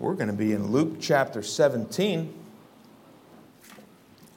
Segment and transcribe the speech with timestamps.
[0.00, 2.32] We're going to be in Luke chapter 17.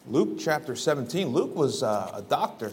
[0.07, 1.27] Luke chapter 17.
[1.27, 2.71] Luke was uh, a doctor.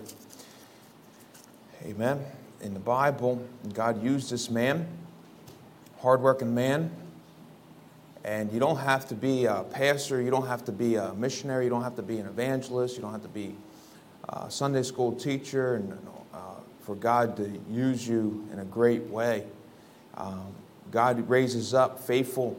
[1.84, 2.24] Amen.
[2.62, 4.88] In the Bible, God used this man,
[6.00, 6.90] hardworking man.
[8.24, 11.64] And you don't have to be a pastor, you don't have to be a missionary,
[11.64, 13.54] you don't have to be an evangelist, you don't have to be
[14.30, 15.92] a Sunday school teacher, and
[16.32, 16.38] uh,
[16.80, 19.44] for God to use you in a great way.
[20.16, 20.54] Um,
[20.90, 22.58] God raises up faithful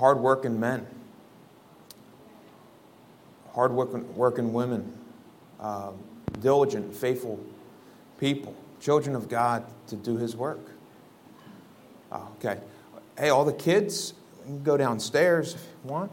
[0.00, 0.86] hardworking men,
[3.52, 4.98] hardworking working women,
[5.60, 5.92] uh,
[6.40, 7.38] diligent, faithful
[8.18, 10.70] people, children of God to do His work.
[12.10, 12.58] Uh, okay.
[13.18, 14.14] Hey, all the kids,
[14.64, 16.10] go downstairs if you want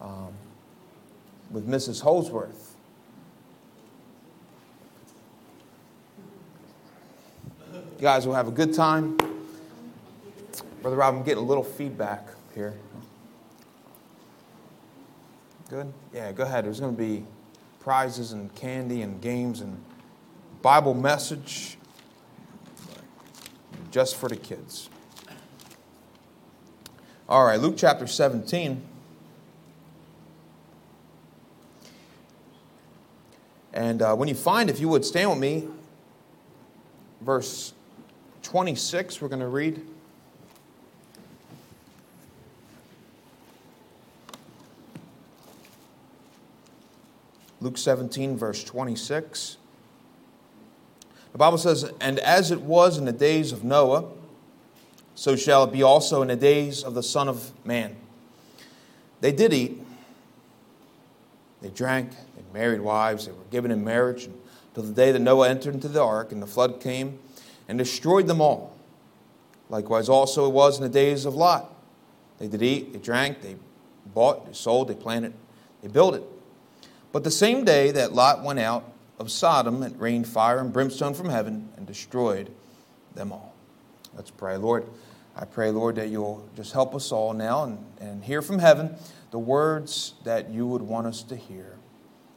[0.00, 0.32] um,
[1.50, 2.00] with Mrs.
[2.00, 2.76] Holsworth.
[7.72, 9.16] You guys will have a good time.
[10.80, 12.74] Brother Rob, I'm getting a little feedback here.
[15.68, 15.92] Good?
[16.14, 16.64] Yeah, go ahead.
[16.64, 17.24] There's going to be
[17.80, 19.82] prizes and candy and games and
[20.62, 21.76] Bible message
[23.90, 24.88] just for the kids.
[27.28, 28.80] All right, Luke chapter 17.
[33.72, 35.66] And uh, when you find, if you would stand with me,
[37.20, 37.74] verse
[38.42, 39.84] 26, we're going to read.
[47.66, 49.56] Luke 17, verse 26.
[51.32, 54.04] The Bible says, And as it was in the days of Noah,
[55.16, 57.96] so shall it be also in the days of the Son of Man.
[59.20, 59.82] They did eat,
[61.60, 64.28] they drank, they married wives, they were given in marriage
[64.68, 67.18] until the day that Noah entered into the ark, and the flood came
[67.66, 68.76] and destroyed them all.
[69.70, 71.74] Likewise, also it was in the days of Lot.
[72.38, 73.56] They did eat, they drank, they
[74.14, 75.32] bought, they sold, they planted,
[75.82, 76.22] they built it.
[77.16, 81.14] But the same day that Lot went out of Sodom, it rained fire and brimstone
[81.14, 82.52] from heaven and destroyed
[83.14, 83.54] them all.
[84.14, 84.58] Let's pray.
[84.58, 84.84] Lord,
[85.34, 88.96] I pray, Lord, that you'll just help us all now and, and hear from heaven
[89.30, 91.78] the words that you would want us to hear.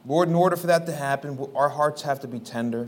[0.06, 2.88] Lord, in order for that to happen, our hearts have to be tender.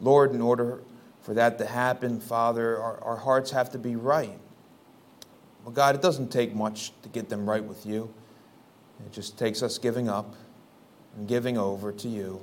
[0.00, 0.80] Lord, in order
[1.20, 4.38] for that to happen, Father, our, our hearts have to be right.
[5.64, 8.08] Well, God, it doesn't take much to get them right with you.
[9.04, 10.34] It just takes us giving up
[11.16, 12.40] and giving over to you.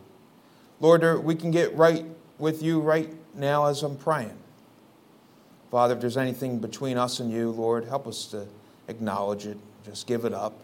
[0.79, 2.05] Lord, er, we can get right
[2.39, 4.37] with you right now as I'm praying.
[5.69, 8.45] Father, if there's anything between us and you, Lord, help us to
[8.87, 9.57] acknowledge it.
[9.85, 10.59] Just give it up.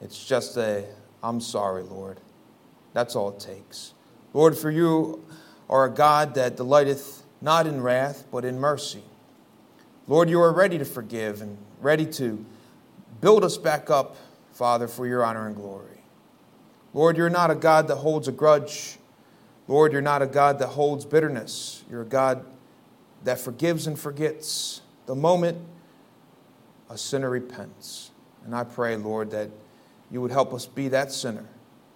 [0.00, 0.84] It's just a,
[1.22, 2.18] I'm sorry, Lord.
[2.92, 3.94] That's all it takes.
[4.34, 5.24] Lord, for you
[5.70, 9.02] are a God that delighteth not in wrath, but in mercy.
[10.06, 12.44] Lord, you are ready to forgive and ready to
[13.20, 14.16] build us back up,
[14.52, 15.93] Father, for your honor and glory.
[16.94, 18.98] Lord, you're not a God that holds a grudge.
[19.66, 21.84] Lord, you're not a God that holds bitterness.
[21.90, 22.46] You're a God
[23.24, 25.58] that forgives and forgets the moment
[26.88, 28.12] a sinner repents.
[28.44, 29.50] And I pray, Lord, that
[30.10, 31.46] you would help us be that sinner.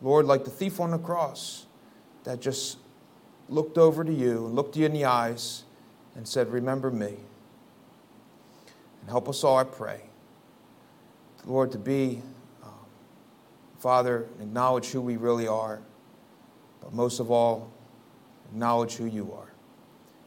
[0.03, 1.67] Lord, like the thief on the cross
[2.25, 2.79] that just
[3.49, 5.65] looked over to you and looked you in the eyes
[6.17, 7.15] and said, Remember me.
[9.01, 10.03] And help us all, I pray.
[11.47, 12.23] Lord, to be
[13.79, 15.81] Father, acknowledge who we really are,
[16.81, 17.71] but most of all,
[18.51, 19.53] acknowledge who you are.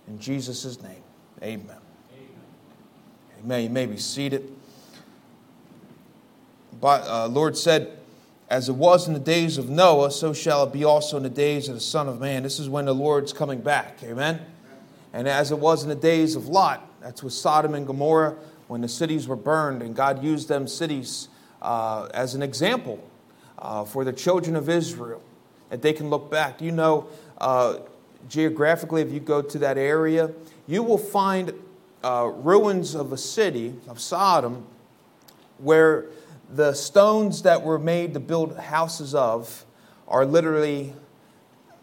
[0.07, 1.03] In Jesus' name,
[1.43, 1.65] amen.
[1.65, 1.79] Amen.
[3.43, 3.63] amen.
[3.63, 4.49] You may be seated.
[6.79, 7.97] But uh, Lord said,
[8.49, 11.29] as it was in the days of Noah, so shall it be also in the
[11.29, 12.43] days of the Son of Man.
[12.43, 13.97] This is when the Lord's coming back.
[14.03, 14.41] Amen.
[15.13, 18.35] And as it was in the days of Lot, that's with Sodom and Gomorrah,
[18.67, 21.27] when the cities were burned, and God used them cities
[21.61, 23.03] uh, as an example
[23.61, 25.21] uh, for the children of Israel
[25.69, 26.61] that they can look back.
[26.61, 27.07] You know,
[27.37, 27.79] uh,
[28.27, 30.31] geographically, if you go to that area,
[30.67, 31.53] you will find
[32.03, 34.65] uh, ruins of a city, of Sodom,
[35.59, 36.05] where
[36.49, 39.65] the stones that were made to build houses of
[40.07, 40.93] are literally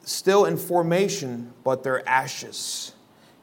[0.02, 2.92] still in formation, but they're ashes.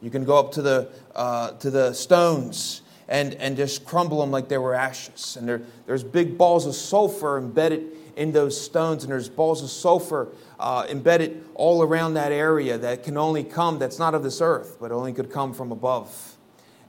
[0.02, 4.32] You can go up to the, uh, to the stones and, and just crumble them
[4.32, 5.38] like they were ashes.
[5.38, 9.70] And there, there's big balls of sulfur embedded in those stones, and there's balls of
[9.70, 10.30] sulfur
[10.60, 14.78] uh, embedded all around that area that can only come, that's not of this earth,
[14.80, 16.38] but only could come from above.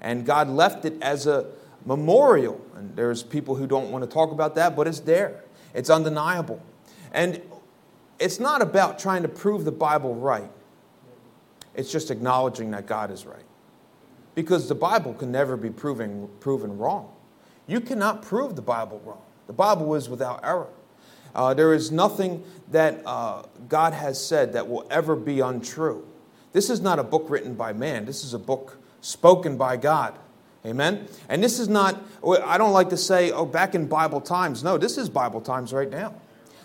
[0.00, 1.46] And God left it as a
[1.84, 2.60] memorial.
[2.76, 5.42] And there's people who don't want to talk about that, but it's there,
[5.74, 6.62] it's undeniable.
[7.12, 7.42] And
[8.18, 10.50] it's not about trying to prove the Bible right,
[11.74, 13.44] it's just acknowledging that God is right.
[14.34, 17.10] Because the Bible can never be proven, proven wrong.
[17.66, 19.22] You cannot prove the Bible wrong.
[19.46, 20.68] The Bible is without error.
[21.36, 26.08] Uh, there is nothing that uh, God has said that will ever be untrue.
[26.54, 30.18] This is not a book written by man, this is a book spoken by God.
[30.64, 31.06] Amen?
[31.28, 34.64] And this is not, I don't like to say, oh, back in Bible times.
[34.64, 36.14] No, this is Bible times right now.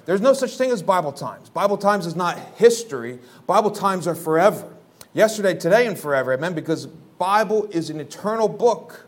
[0.05, 1.49] There's no such thing as Bible times.
[1.49, 4.73] Bible times is not history, Bible times are forever.
[5.13, 6.33] Yesterday, today, and forever.
[6.33, 6.53] Amen?
[6.53, 9.05] Because Bible is an eternal book.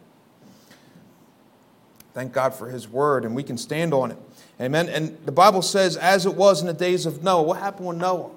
[2.13, 4.17] Thank God for His word, and we can stand on it.
[4.61, 4.87] Amen.
[4.89, 7.43] And the Bible says, as it was in the days of Noah.
[7.43, 8.31] What happened with Noah?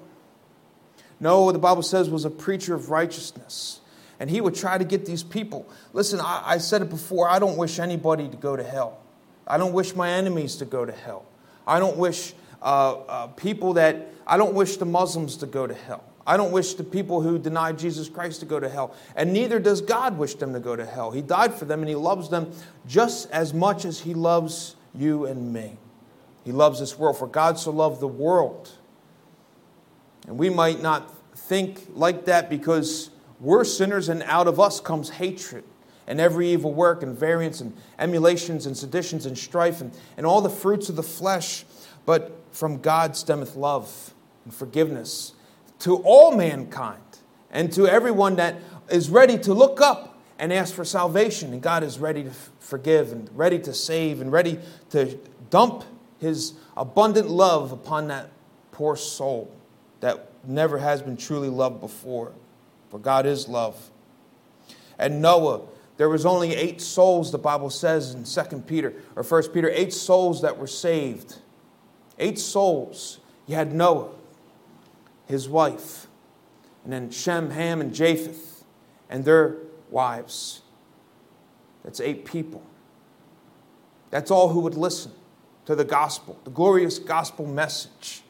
[1.19, 3.81] Noah, the Bible says, was a preacher of righteousness.
[4.19, 5.69] And he would try to get these people.
[5.93, 8.99] Listen, I, I said it before I don't wish anybody to go to hell.
[9.45, 11.25] I don't wish my enemies to go to hell.
[11.67, 15.73] I don't wish uh, uh, people that, I don't wish the Muslims to go to
[15.73, 16.03] hell.
[16.25, 18.93] I don't wish the people who deny Jesus Christ to go to hell.
[19.15, 21.11] And neither does God wish them to go to hell.
[21.11, 22.51] He died for them and He loves them
[22.85, 25.77] just as much as He loves you and me.
[26.47, 27.17] He loves this world.
[27.17, 28.71] For God so loved the world.
[30.27, 33.09] And we might not think like that because
[33.41, 35.65] we're sinners and out of us comes hatred
[36.07, 40.39] and every evil work and variance and emulations and seditions and strife and, and all
[40.39, 41.65] the fruits of the flesh.
[42.05, 44.13] But from God stemmeth love
[44.45, 45.33] and forgiveness
[45.79, 47.01] to all mankind
[47.51, 48.55] and to everyone that
[48.89, 51.51] is ready to look up and ask for salvation.
[51.51, 54.59] And God is ready to forgive and ready to save and ready
[54.91, 55.83] to dump
[56.19, 58.29] his abundant love upon that
[58.71, 59.51] poor soul
[59.99, 62.31] that never has been truly loved before.
[62.89, 63.91] For God is love.
[64.97, 65.61] And Noah,
[65.97, 69.93] there was only eight souls, the Bible says in 2 Peter or 1 Peter, eight
[69.93, 71.37] souls that were saved.
[72.19, 73.19] Eight souls.
[73.45, 74.09] You had Noah,
[75.25, 76.07] his wife,
[76.83, 78.63] and then Shem, Ham, and Japheth,
[79.09, 79.57] and their
[79.89, 80.61] wives.
[81.83, 82.63] That's eight people.
[84.09, 85.11] That's all who would listen
[85.67, 88.21] to the gospel, the glorious gospel message.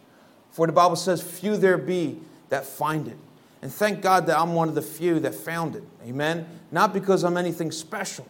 [0.50, 2.18] For the Bible says, Few there be
[2.50, 3.18] that find it.
[3.62, 5.84] And thank God that I'm one of the few that found it.
[6.04, 6.48] Amen.
[6.72, 8.28] Not because I'm anything special,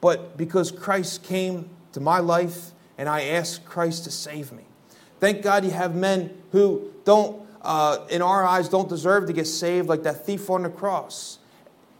[0.00, 4.62] but because Christ came to my life and I asked Christ to save me.
[5.18, 9.48] Thank God you have men who don't, uh, in our eyes, don't deserve to get
[9.48, 11.40] saved, like that thief on the cross.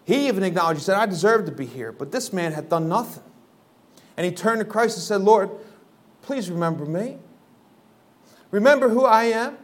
[0.04, 2.88] He even acknowledged, he said, I deserve to be here, but this man had done
[2.88, 3.24] nothing.
[4.16, 5.50] And he turned to Christ and said, Lord,
[6.22, 7.18] Please remember me.
[8.50, 9.56] Remember who I am.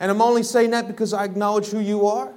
[0.00, 2.32] And I'm only saying that because I acknowledge who you are.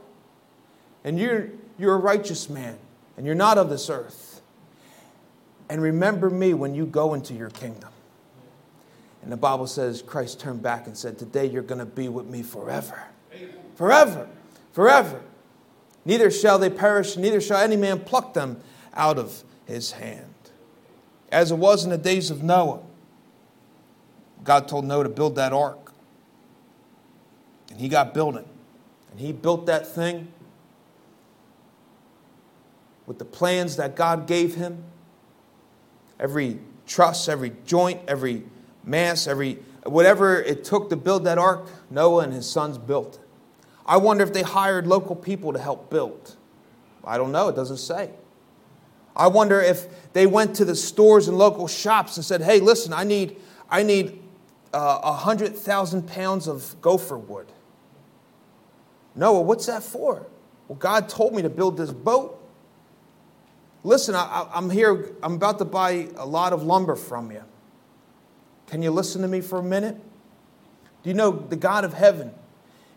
[1.03, 2.77] And you're, you're a righteous man,
[3.17, 4.41] and you're not of this earth.
[5.69, 7.89] And remember me when you go into your kingdom.
[9.23, 12.27] And the Bible says Christ turned back and said, Today you're going to be with
[12.27, 13.03] me forever.
[13.75, 14.27] Forever.
[14.73, 15.21] Forever.
[16.05, 18.59] Neither shall they perish, neither shall any man pluck them
[18.93, 20.33] out of his hand.
[21.31, 22.81] As it was in the days of Noah,
[24.43, 25.91] God told Noah to build that ark.
[27.69, 28.45] And he got building.
[29.11, 30.29] And he built that thing
[33.05, 34.83] with the plans that God gave him.
[36.19, 38.43] Every truss, every joint, every
[38.83, 43.19] mass, every whatever it took to build that ark, Noah and his sons built.
[43.85, 46.35] I wonder if they hired local people to help build.
[47.03, 48.11] I don't know, it doesn't say.
[49.15, 52.93] I wonder if they went to the stores and local shops and said, "Hey, listen,
[52.93, 53.37] I need
[53.69, 54.20] I need
[54.73, 57.47] uh, 100,000 pounds of gopher wood.
[59.15, 60.25] Noah, what's that for?
[60.67, 62.37] Well, God told me to build this boat.
[63.83, 67.43] Listen, I, I'm here, I'm about to buy a lot of lumber from you.
[68.67, 69.97] Can you listen to me for a minute?
[71.03, 72.31] Do you know the God of heaven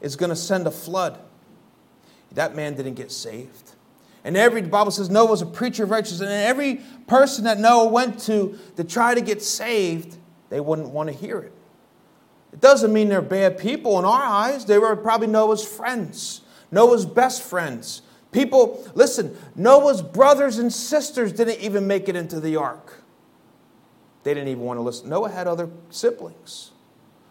[0.01, 1.19] is going to send a flood?
[2.33, 3.73] That man didn't get saved.
[4.25, 7.59] And every the Bible says Noah was a preacher of righteousness, and every person that
[7.59, 10.17] Noah went to to try to get saved,
[10.49, 11.53] they wouldn't want to hear it.
[12.55, 14.65] It doesn't mean they're bad people in our eyes.
[14.65, 18.03] They were probably Noah's friends, Noah's best friends.
[18.31, 23.03] People, listen, Noah's brothers and sisters didn't even make it into the ark.
[24.23, 25.09] They didn't even want to listen.
[25.09, 26.71] Noah had other siblings.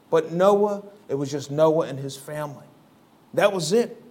[0.10, 2.66] But Noah, it was just Noah and his family.
[3.34, 4.02] That was it.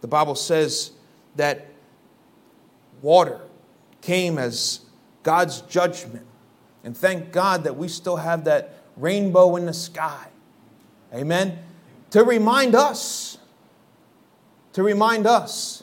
[0.00, 0.92] The Bible says
[1.36, 1.66] that
[3.00, 3.40] water
[4.00, 4.80] came as
[5.22, 6.26] God's judgment
[6.84, 10.26] and thank God that we still have that rainbow in the sky.
[11.14, 11.58] Amen.
[12.10, 13.38] To remind us,
[14.72, 15.82] to remind us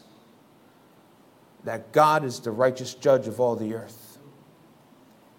[1.64, 4.18] that God is the righteous judge of all the earth.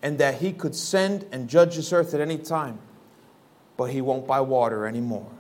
[0.03, 2.79] And that He could send and judge this earth at any time,
[3.77, 5.31] but He won't by water anymore.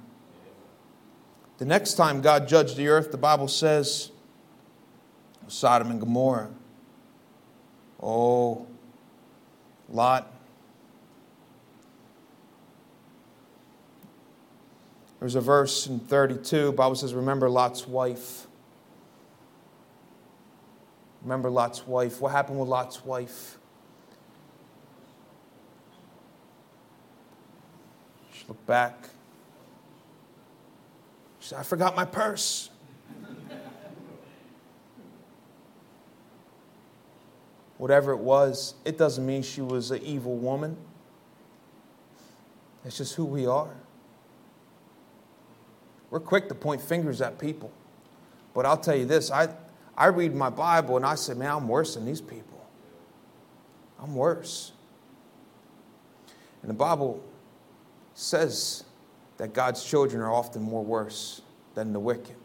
[1.58, 4.10] The next time God judged the earth, the Bible says,
[5.48, 6.50] Sodom and Gomorrah.
[8.00, 8.39] Oh,
[9.90, 10.32] Lot.
[15.18, 18.47] There's a verse in 32, Bible says, Remember Lot's wife.
[21.23, 22.20] Remember Lot's wife.
[22.23, 23.59] What happened with Lot's wife?
[28.32, 29.11] She looked back.
[31.40, 32.69] She said, I forgot my purse.
[37.80, 40.76] Whatever it was, it doesn't mean she was an evil woman.
[42.84, 43.75] It's just who we are.
[46.10, 47.72] We're quick to point fingers at people.
[48.52, 49.49] But I'll tell you this I,
[49.96, 52.68] I read my Bible and I say, man, I'm worse than these people.
[53.99, 54.72] I'm worse.
[56.60, 57.25] And the Bible
[58.12, 58.84] says
[59.38, 61.40] that God's children are often more worse
[61.75, 62.37] than the wicked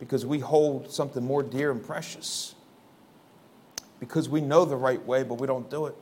[0.00, 2.54] because we hold something more dear and precious.
[4.02, 5.94] Because we know the right way, but we don't do it.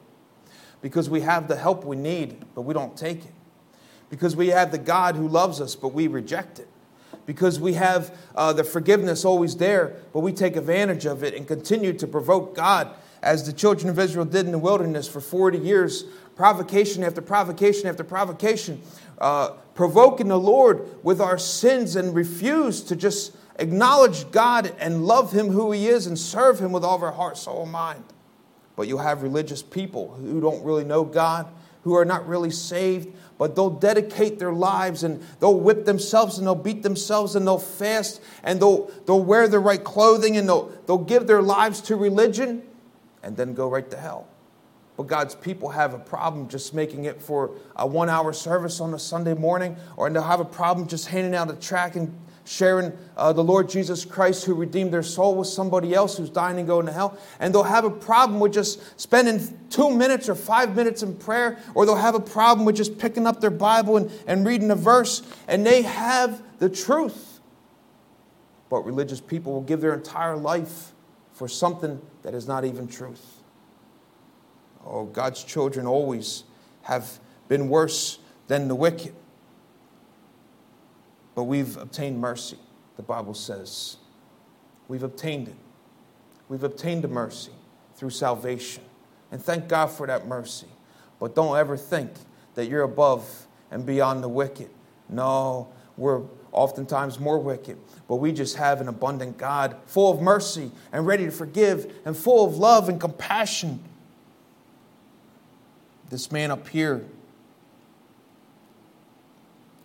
[0.81, 3.35] Because we have the help we need, but we don't take it.
[4.09, 6.69] Because we have the God who loves us, but we reject it
[7.27, 11.47] because we have uh, the forgiveness always there, but we take advantage of it and
[11.47, 12.93] continue to provoke God
[13.23, 16.05] as the children of Israel did in the wilderness for 40 years,
[16.35, 18.81] provocation after provocation after provocation,
[19.19, 25.33] uh, provoking the Lord with our sins and refuse to just acknowledge God and love
[25.33, 28.05] Him who He is and serve Him with all of our heart, soul, and mind.
[28.75, 31.47] But you'll have religious people who don't really know God,
[31.83, 36.47] who are not really saved, but they'll dedicate their lives and they'll whip themselves and
[36.47, 40.67] they'll beat themselves and they'll fast and they'll, they'll wear the right clothing and they'll,
[40.87, 42.63] they'll give their lives to religion
[43.23, 44.29] and then go right to hell.
[44.97, 48.93] But God's people have a problem just making it for a one hour service on
[48.93, 52.15] a Sunday morning, or they'll have a problem just handing out a track and
[52.45, 56.59] sharing uh, the Lord Jesus Christ who redeemed their soul with somebody else who's dying
[56.59, 57.19] and going to hell.
[57.39, 61.59] And they'll have a problem with just spending two minutes or five minutes in prayer,
[61.75, 64.77] or they'll have a problem with just picking up their Bible and, and reading a
[64.77, 67.41] verse, and they have the truth.
[68.69, 70.93] But religious people will give their entire life
[71.33, 73.43] for something that is not even truth.
[74.85, 76.45] Oh, God's children always
[76.83, 77.19] have
[77.49, 79.15] been worse than the wicked.
[81.35, 82.59] But we've obtained mercy,
[82.97, 83.97] the Bible says.
[84.89, 85.57] We've obtained it.
[86.49, 87.53] We've obtained the mercy
[87.95, 88.83] through salvation.
[89.31, 90.67] And thank God for that mercy.
[91.21, 92.11] But don't ever think
[92.55, 94.71] that you're above and beyond the wicked.
[95.09, 96.23] No, we're
[96.53, 97.79] oftentimes more wicked.
[98.09, 102.17] But we just have an abundant God, full of mercy and ready to forgive, and
[102.17, 103.81] full of love and compassion.
[106.09, 107.05] This man up here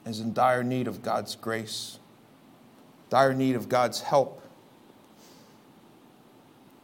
[0.06, 2.00] is in dire need of God's grace,
[3.10, 4.42] dire need of God's help.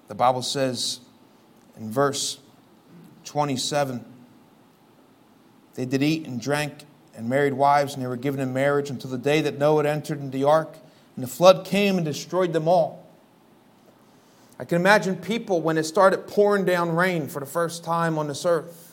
[0.08, 1.00] The Bible says
[1.78, 2.40] in verse
[3.26, 4.06] 27
[5.76, 6.86] they did eat and drank
[7.16, 10.20] and married wives, and they were given in marriage until the day that Noah entered
[10.20, 10.78] into the ark,
[11.16, 13.06] and the flood came and destroyed them all.
[14.60, 18.28] I can imagine people when it started pouring down rain for the first time on
[18.28, 18.91] this earth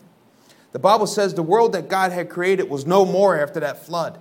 [0.79, 4.17] the Bible says the world that God had created was no more after that flood.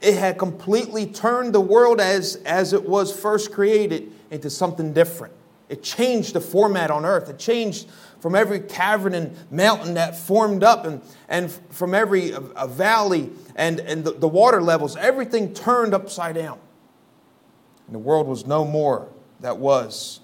[0.00, 5.34] It had completely turned the world as, as it was first created into something different.
[5.68, 7.28] It changed the format on earth.
[7.28, 7.86] It changed
[8.18, 13.28] from every cavern and mountain that formed up and, and from every a, a valley
[13.54, 14.96] and, and the, the water levels.
[14.96, 16.58] Everything turned upside down.
[17.88, 19.06] And the world was no more
[19.40, 20.20] that was.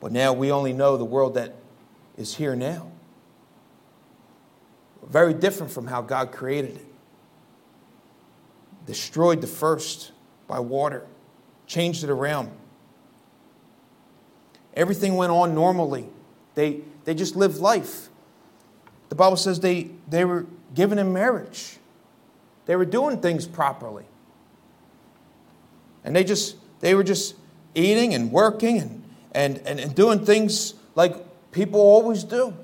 [0.00, 1.54] But now we only know the world that
[2.16, 2.90] is here now.
[5.06, 6.86] Very different from how God created it.
[8.86, 10.12] Destroyed the first
[10.46, 11.06] by water,
[11.66, 12.50] changed it around.
[14.74, 16.06] Everything went on normally.
[16.54, 18.08] They, they just lived life.
[19.08, 21.76] The Bible says they, they were given in marriage.
[22.66, 24.04] They were doing things properly.
[26.04, 27.36] And they just they were just
[27.74, 31.16] eating and working and, and, and, and doing things like
[31.52, 32.54] people always do.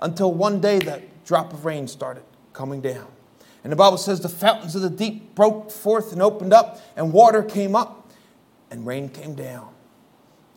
[0.00, 2.22] Until one day that drop of rain started
[2.54, 3.06] coming down.
[3.62, 7.12] And the Bible says the fountains of the deep broke forth and opened up, and
[7.12, 8.10] water came up,
[8.70, 9.68] and rain came down.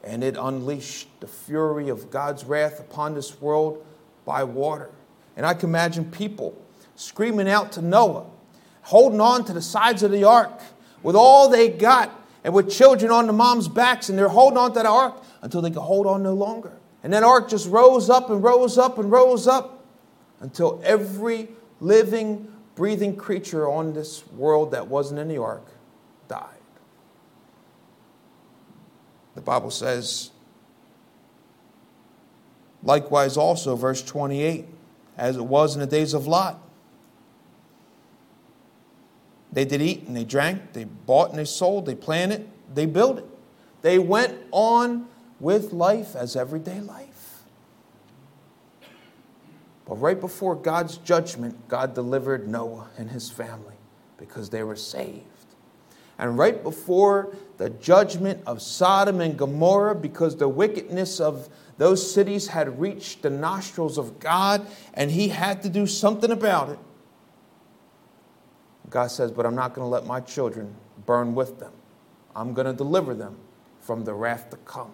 [0.02, 3.86] And it unleashed the fury of God's wrath upon this world
[4.24, 4.90] by water.
[5.36, 6.58] And I can imagine people
[6.96, 8.28] screaming out to Noah,
[8.84, 10.62] holding on to the sides of the ark
[11.04, 14.72] with all they got, and with children on the mom's backs, and they're holding on
[14.74, 16.72] to the ark until they could hold on no longer.
[17.04, 19.81] And that ark just rose up and rose up and rose up
[20.42, 21.48] until every
[21.80, 25.66] living, breathing creature on this world that wasn't in the ark
[26.28, 26.50] died.
[29.36, 30.32] The Bible says
[32.84, 34.66] Likewise, also, verse 28,
[35.18, 36.60] as it was in the days of Lot.
[39.52, 43.20] They did eat and they drank, they bought and they sold, they planted, they built
[43.20, 43.26] it.
[43.82, 45.08] They went on
[45.40, 47.11] with life as everyday life.
[49.86, 53.76] But right before God's judgment, God delivered Noah and his family
[54.18, 55.26] because they were saved.
[56.20, 62.48] And right before the judgment of Sodom and Gomorrah, because the wickedness of those cities
[62.48, 66.80] had reached the nostrils of God and he had to do something about it,
[68.92, 70.76] God says, But I'm not going to let my children
[71.08, 71.74] burn with them.
[72.36, 73.38] I'm going to deliver them
[73.80, 74.94] from the wrath to come.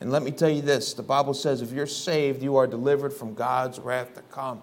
[0.00, 3.12] And let me tell you this the Bible says, if you're saved, you are delivered
[3.12, 4.62] from God's wrath to come.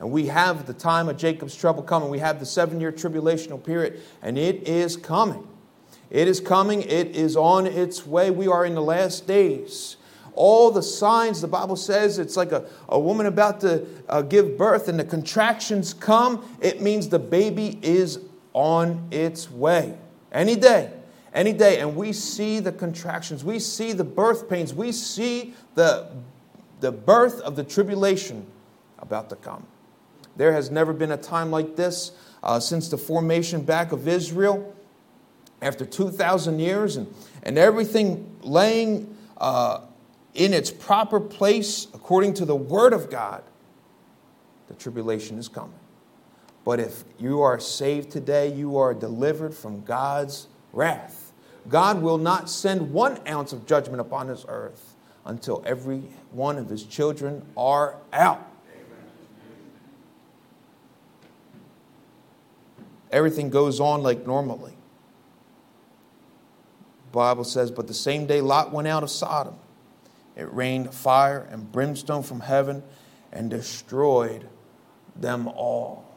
[0.00, 2.08] And we have the time of Jacob's trouble coming.
[2.08, 5.46] We have the seven year tribulational period, and it is coming.
[6.10, 6.82] It is coming.
[6.82, 8.30] It is on its way.
[8.30, 9.96] We are in the last days.
[10.34, 14.56] All the signs, the Bible says, it's like a, a woman about to uh, give
[14.56, 16.44] birth, and the contractions come.
[16.60, 18.18] It means the baby is
[18.54, 19.96] on its way
[20.32, 20.90] any day
[21.34, 26.08] any day, and we see the contractions, we see the birth pains, we see the,
[26.80, 28.46] the birth of the tribulation
[28.98, 29.66] about to come.
[30.36, 32.12] There has never been a time like this
[32.42, 34.74] uh, since the formation back of Israel
[35.60, 37.12] after 2,000 years and,
[37.42, 39.80] and everything laying uh,
[40.34, 43.42] in its proper place according to the Word of God.
[44.68, 45.78] The tribulation is coming.
[46.64, 51.21] But if you are saved today, you are delivered from God's wrath.
[51.68, 56.02] God will not send one ounce of judgment upon this earth until every
[56.32, 58.48] one of his children are out.
[63.10, 64.74] Everything goes on like normally.
[67.12, 69.56] Bible says, but the same day Lot went out of Sodom,
[70.34, 72.82] it rained fire and brimstone from heaven
[73.30, 74.48] and destroyed
[75.14, 76.11] them all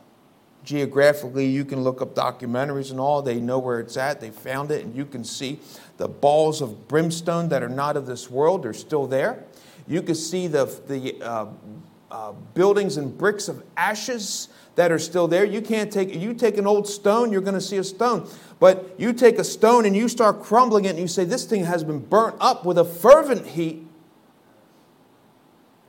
[0.66, 1.46] geographically.
[1.46, 3.22] You can look up documentaries and all.
[3.22, 4.20] They know where it's at.
[4.20, 5.60] They found it, and you can see
[5.98, 8.64] the balls of brimstone that are not of this world.
[8.64, 9.46] They're still there.
[9.88, 11.48] You can see the, the uh,
[12.12, 15.46] uh, buildings and bricks of ashes that are still there.
[15.46, 18.28] You can't take, you take an old stone, you're going to see a stone.
[18.60, 21.66] But you take a stone and you start crumbling it and you say, This thing
[21.66, 23.86] has been burnt up with a fervent heat.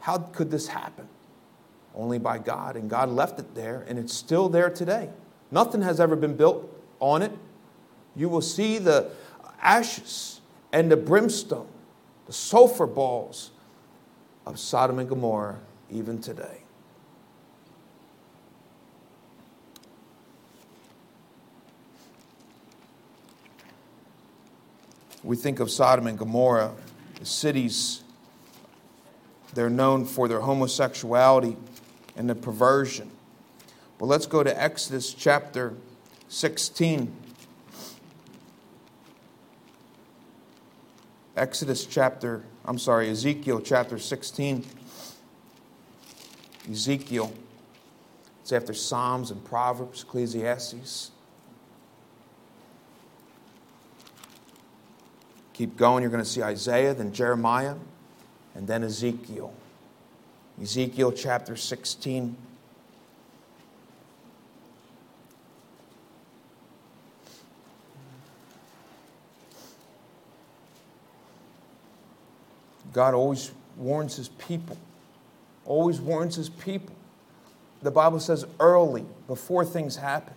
[0.00, 1.08] How could this happen?
[1.96, 2.76] Only by God.
[2.76, 5.10] And God left it there, and it's still there today.
[5.50, 7.32] Nothing has ever been built on it.
[8.14, 9.10] You will see the
[9.60, 10.40] ashes
[10.72, 11.68] and the brimstone,
[12.26, 13.50] the sulfur balls
[14.46, 15.58] of Sodom and Gomorrah
[15.90, 16.62] even today.
[25.24, 26.72] We think of Sodom and Gomorrah,
[27.18, 28.04] the cities,
[29.54, 31.56] they're known for their homosexuality
[32.16, 33.10] and the perversion.
[33.98, 35.74] But let's go to Exodus chapter
[36.28, 37.14] 16.
[41.36, 44.64] Exodus chapter, I'm sorry, Ezekiel chapter 16.
[46.70, 47.32] Ezekiel.
[48.42, 51.10] It's after Psalms and Proverbs, Ecclesiastes.
[55.52, 57.76] Keep going, you're going to see Isaiah, then Jeremiah,
[58.54, 59.52] and then Ezekiel.
[60.60, 62.36] Ezekiel chapter 16.
[72.92, 74.78] God always warns his people,
[75.66, 76.94] always warns his people.
[77.82, 80.32] The Bible says early, before things happen.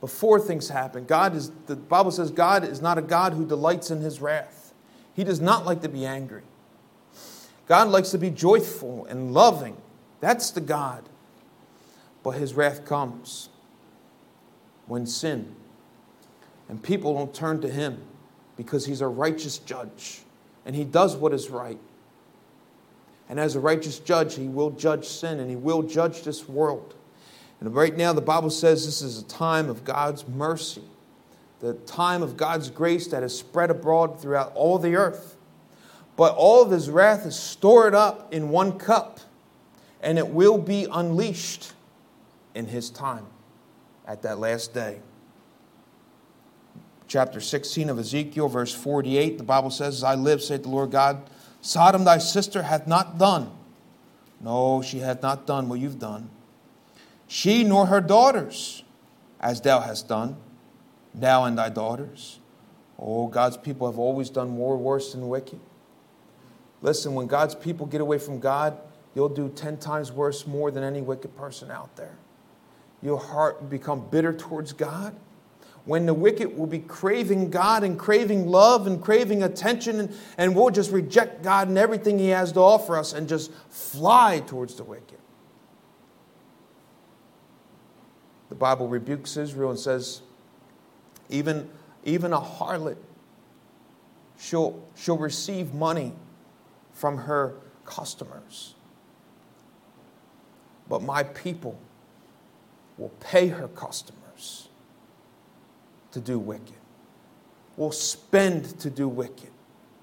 [0.00, 3.90] Before things happen, God is, the Bible says God is not a God who delights
[3.90, 4.72] in his wrath.
[5.14, 6.42] He does not like to be angry.
[7.68, 9.76] God likes to be joyful and loving.
[10.20, 11.04] That's the God.
[12.22, 13.50] But his wrath comes
[14.86, 15.54] when sin
[16.68, 18.02] and people don't turn to him
[18.56, 20.22] because he's a righteous judge
[20.66, 21.78] and he does what is right.
[23.28, 26.94] And as a righteous judge, he will judge sin and he will judge this world.
[27.60, 30.84] And right now, the Bible says this is a time of God's mercy,
[31.60, 35.36] the time of God's grace that is spread abroad throughout all the earth.
[36.18, 39.20] But all of his wrath is stored up in one cup,
[40.02, 41.74] and it will be unleashed
[42.56, 43.24] in his time
[44.04, 44.98] at that last day.
[47.06, 50.90] Chapter 16 of Ezekiel, verse 48, the Bible says, As I live, saith the Lord
[50.90, 51.22] God,
[51.60, 53.52] Sodom thy sister hath not done.
[54.40, 56.30] No, she hath not done what you've done.
[57.28, 58.82] She nor her daughters,
[59.40, 60.36] as thou hast done,
[61.14, 62.40] thou and thy daughters.
[62.98, 65.60] Oh, God's people have always done more worse than wicked.
[66.82, 68.78] Listen, when God's people get away from God,
[69.14, 72.16] you'll do 10 times worse more than any wicked person out there.
[73.02, 75.14] Your heart will become bitter towards God.
[75.84, 80.54] When the wicked will be craving God and craving love and craving attention, and, and
[80.54, 84.74] we'll just reject God and everything He has to offer us and just fly towards
[84.74, 85.18] the wicked.
[88.50, 90.22] The Bible rebukes Israel and says,
[91.30, 91.70] even,
[92.04, 92.96] even a harlot,
[94.38, 96.12] she'll, she'll receive money
[96.98, 98.74] from her customers.
[100.88, 101.78] But my people
[102.96, 104.68] will pay her customers
[106.10, 106.74] to do wicked,
[107.76, 109.50] will spend to do wicked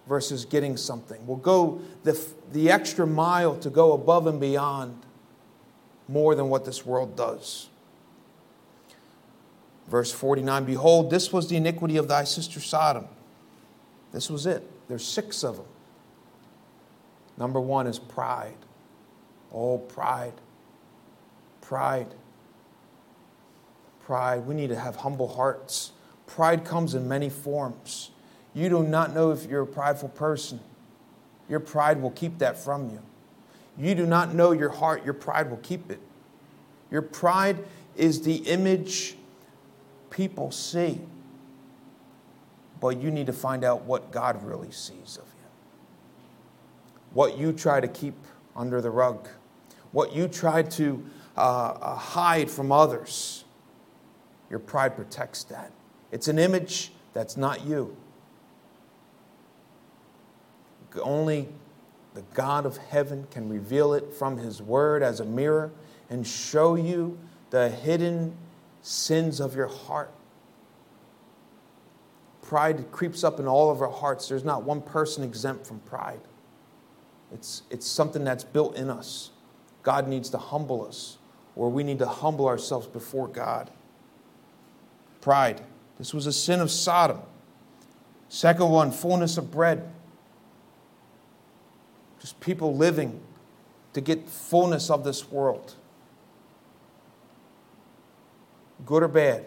[0.08, 2.17] versus getting something, will go the,
[2.53, 4.97] the extra mile to go above and beyond
[6.08, 7.67] more than what this world does.
[9.89, 13.08] Verse 49 Behold, this was the iniquity of thy sister Sodom.
[14.13, 14.63] This was it.
[14.88, 15.65] There's six of them.
[17.38, 18.58] Number one is pride.
[19.54, 20.34] Oh, pride.
[21.62, 22.13] Pride.
[24.02, 24.45] Pride.
[24.45, 25.91] We need to have humble hearts.
[26.28, 28.12] Pride comes in many forms.
[28.54, 30.60] You do not know if you're a prideful person.
[31.50, 33.02] Your pride will keep that from you.
[33.78, 36.00] You do not know your heart, your pride will keep it.
[36.89, 37.58] Your pride
[37.95, 39.15] is the image
[40.10, 41.02] people see.
[42.80, 45.35] But you need to find out what God really sees of you.
[47.15, 48.13] What you try to keep
[48.58, 49.30] under the rug,
[49.93, 51.01] what you try to
[51.38, 53.45] uh, uh, hide from others.
[54.49, 55.71] Your pride protects that.
[56.12, 57.95] It's an image that's not you.
[61.01, 61.47] Only
[62.15, 65.71] the God of heaven can reveal it from His Word as a mirror
[66.10, 67.17] and show you
[67.49, 68.36] the hidden
[68.82, 70.12] sins of your heart.
[72.41, 74.28] Pride creeps up in all of our hearts.
[74.28, 76.19] There's not one person exempt from pride.
[77.33, 79.31] It's, it's something that's built in us.
[79.83, 81.17] God needs to humble us,
[81.55, 83.69] or we need to humble ourselves before God.
[85.21, 85.61] Pride.
[85.97, 87.19] This was a sin of Sodom.
[88.29, 89.91] Second one, fullness of bread.
[92.19, 93.21] Just people living
[93.93, 95.75] to get fullness of this world
[98.85, 99.45] good or bad.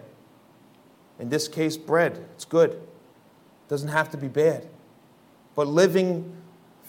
[1.18, 2.24] In this case, bread.
[2.34, 2.70] It's good.
[2.70, 4.66] It doesn't have to be bad.
[5.54, 6.36] But living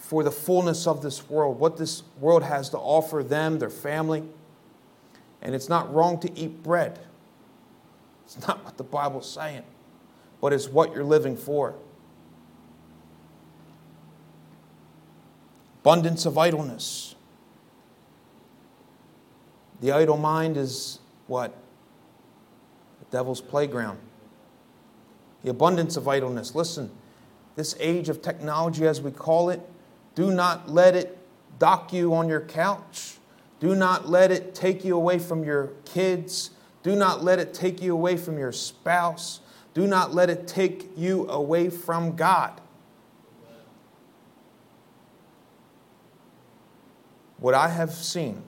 [0.10, 4.24] for the fullness of this world, what this world has to offer them, their family.
[5.40, 6.98] And it's not wrong to eat bread.
[8.26, 9.62] It's not what the Bible's saying,
[10.42, 11.76] but it's what you're living for.
[15.82, 17.14] Abundance of idleness.
[19.82, 21.54] The idle mind is what?
[22.98, 24.00] The devil's playground.
[25.44, 26.56] The abundance of idleness.
[26.56, 26.90] Listen,
[27.56, 29.62] this age of technology, as we call it,
[30.16, 31.18] do not let it
[31.58, 33.18] dock you on your couch.
[33.60, 36.52] Do not let it take you away from your kids.
[36.84, 39.42] Do not let it take you away from your spouse.
[39.74, 42.60] Do not let it take you away from God.
[47.38, 48.44] What I have seen,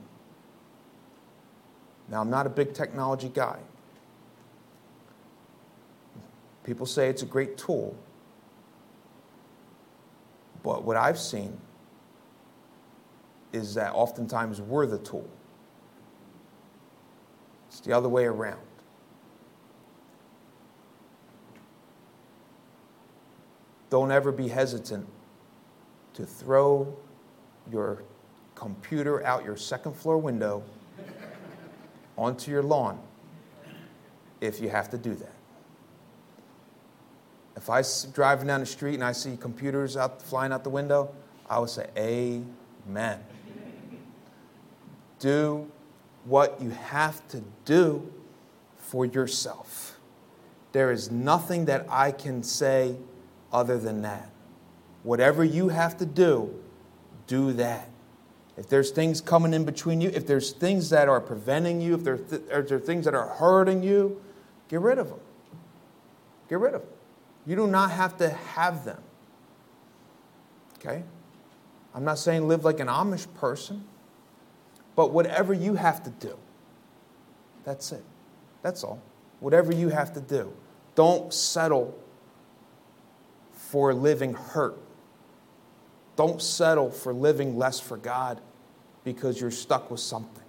[2.08, 3.58] now I'm not a big technology guy,
[6.64, 7.96] People say it's a great tool.
[10.62, 11.58] But what I've seen
[13.52, 15.28] is that oftentimes we're the tool.
[17.68, 18.60] It's the other way around.
[23.90, 25.06] Don't ever be hesitant
[26.14, 26.96] to throw
[27.70, 28.02] your
[28.54, 30.62] computer out your second floor window
[32.16, 33.00] onto your lawn
[34.40, 35.31] if you have to do that.
[37.62, 41.14] If I driving down the street and I see computers out flying out the window,
[41.48, 43.20] I would say, Amen.
[45.20, 45.70] do
[46.24, 48.12] what you have to do
[48.78, 50.00] for yourself.
[50.72, 52.96] There is nothing that I can say
[53.52, 54.28] other than that.
[55.04, 56.52] Whatever you have to do,
[57.28, 57.88] do that.
[58.56, 62.02] If there's things coming in between you, if there's things that are preventing you, if
[62.02, 64.20] there, th- if there are things that are hurting you,
[64.68, 65.20] get rid of them.
[66.48, 66.90] Get rid of them.
[67.46, 69.02] You do not have to have them.
[70.78, 71.02] Okay?
[71.94, 73.84] I'm not saying live like an Amish person,
[74.96, 76.36] but whatever you have to do,
[77.64, 78.04] that's it.
[78.62, 79.00] That's all.
[79.40, 80.52] Whatever you have to do.
[80.94, 81.98] Don't settle
[83.52, 84.78] for living hurt.
[86.16, 88.40] Don't settle for living less for God
[89.04, 90.44] because you're stuck with something.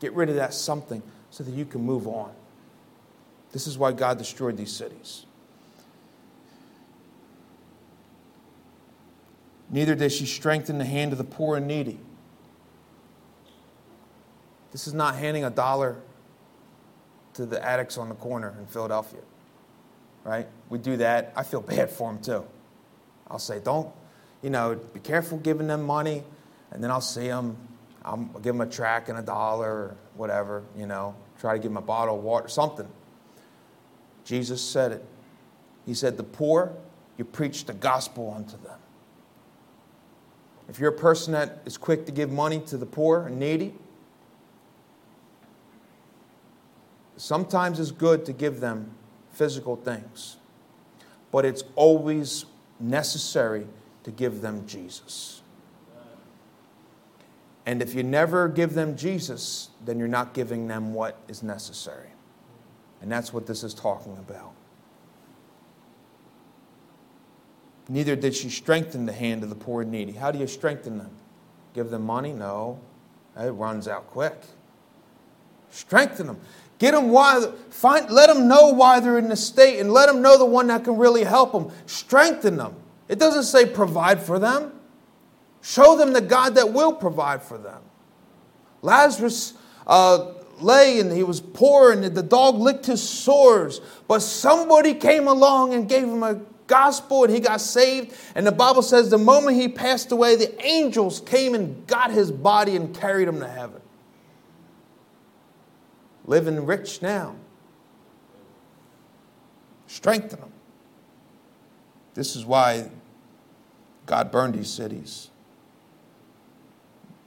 [0.00, 2.32] Get rid of that something so that you can move on.
[3.52, 5.26] This is why God destroyed these cities.
[9.70, 11.98] Neither did she strengthen the hand of the poor and needy.
[14.72, 15.96] This is not handing a dollar
[17.34, 19.20] to the addicts on the corner in Philadelphia,
[20.24, 20.46] right?
[20.68, 21.32] We do that.
[21.36, 22.44] I feel bad for them too.
[23.30, 23.92] I'll say, don't,
[24.42, 26.24] you know, be careful giving them money.
[26.70, 27.56] And then I'll see them,
[28.04, 31.70] I'll give them a track and a dollar or whatever, you know, try to give
[31.70, 32.88] them a bottle of water, something.
[34.24, 35.04] Jesus said it.
[35.86, 36.74] He said, The poor,
[37.16, 38.78] you preach the gospel unto them.
[40.68, 43.74] If you're a person that is quick to give money to the poor and needy,
[47.16, 48.92] sometimes it's good to give them
[49.32, 50.36] physical things,
[51.32, 52.44] but it's always
[52.78, 53.66] necessary
[54.04, 55.42] to give them Jesus.
[57.64, 62.08] And if you never give them Jesus, then you're not giving them what is necessary.
[63.02, 64.52] And that's what this is talking about.
[67.88, 70.12] Neither did she strengthen the hand of the poor and needy.
[70.12, 71.10] How do you strengthen them?
[71.74, 72.32] Give them money?
[72.32, 72.78] No.
[73.36, 74.36] It runs out quick.
[75.70, 76.40] Strengthen them.
[76.78, 80.22] Get them why, find, let them know why they're in the state and let them
[80.22, 81.70] know the one that can really help them.
[81.86, 82.76] Strengthen them.
[83.08, 84.72] It doesn't say provide for them.
[85.60, 87.82] Show them the God that will provide for them.
[88.82, 89.54] Lazarus
[89.86, 95.26] uh, lay and he was poor and the dog licked his sores, but somebody came
[95.26, 98.14] along and gave him a gospel and he got saved.
[98.36, 102.30] And the Bible says the moment he passed away, the angels came and got his
[102.30, 103.80] body and carried him to heaven.
[106.24, 107.34] Living rich now.
[109.88, 110.52] Strengthen them.
[112.14, 112.90] This is why
[114.06, 115.30] God burned these cities.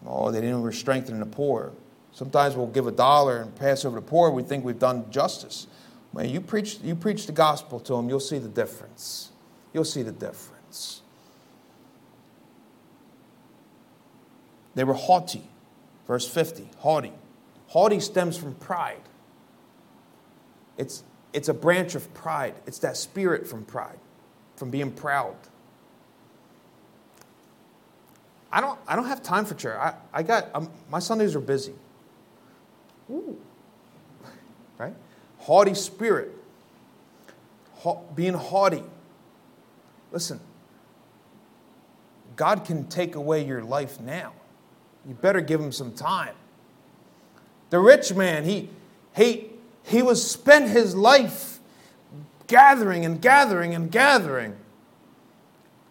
[0.05, 1.73] Oh, they didn't strengthen the poor.
[2.11, 4.31] Sometimes we'll give a dollar and pass over the poor.
[4.31, 5.67] We think we've done justice.
[6.13, 9.30] Man, you preach, you preach the gospel to them, you'll see the difference
[9.73, 11.01] you'll see the difference.
[14.75, 15.43] They were haughty.
[16.07, 17.13] Verse 50, haughty.
[17.67, 19.01] Haughty stems from pride.
[20.77, 21.03] It's,
[21.33, 22.55] it's a branch of pride.
[22.65, 23.99] It's that spirit from pride,
[24.55, 25.35] from being proud.
[28.51, 29.77] I don't, I don't have time for church.
[29.77, 31.73] I, I got, um, my Sundays are busy.
[33.09, 33.37] Ooh.
[34.77, 34.95] Right?
[35.37, 36.31] Haughty spirit.
[37.83, 38.83] Ha- being haughty.
[40.11, 40.39] Listen,
[42.35, 44.33] God can take away your life now.
[45.07, 46.35] You better give him some time.
[47.69, 48.69] The rich man, he,
[49.15, 49.49] he,
[49.83, 51.59] he was spent his life
[52.47, 54.57] gathering and gathering and gathering.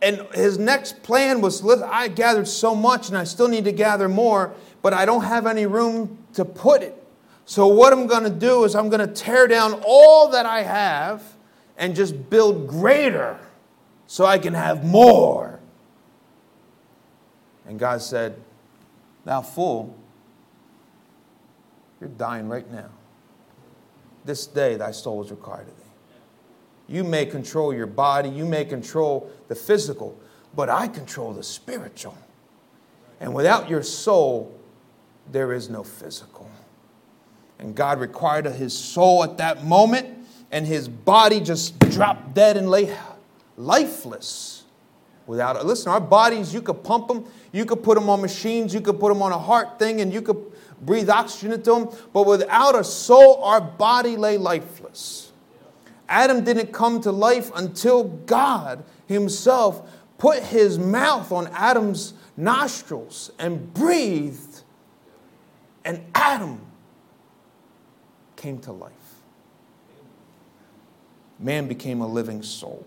[0.02, 4.08] And his next plan was I gathered so much and I still need to gather
[4.08, 6.96] more, but I don't have any room to put it.
[7.44, 10.62] So, what I'm going to do is I'm going to tear down all that I
[10.62, 11.22] have
[11.76, 13.38] and just build greater
[14.10, 15.60] so I can have more.
[17.64, 18.34] And God said,
[19.24, 19.96] Thou fool,
[22.00, 22.88] you're dying right now.
[24.24, 25.84] This day thy soul is required of thee.
[26.88, 30.18] You may control your body, you may control the physical,
[30.56, 32.18] but I control the spiritual.
[33.20, 34.52] And without your soul,
[35.30, 36.50] there is no physical.
[37.60, 42.56] And God required of his soul at that moment, and his body just dropped dead
[42.56, 42.86] and lay
[43.60, 44.64] lifeless
[45.26, 45.64] without it.
[45.64, 48.98] Listen, our bodies, you could pump them, you could put them on machines, you could
[48.98, 50.44] put them on a heart thing, and you could
[50.80, 55.32] breathe oxygen into them, but without a soul, our body lay lifeless.
[56.08, 63.72] Adam didn't come to life until God Himself put His mouth on Adam's nostrils and
[63.72, 64.62] breathed,
[65.84, 66.60] and Adam
[68.36, 68.92] came to life.
[71.38, 72.84] Man became a living soul.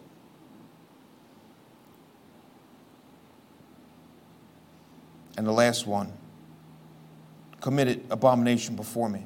[5.37, 6.13] And the last one
[7.61, 9.25] committed abomination before me.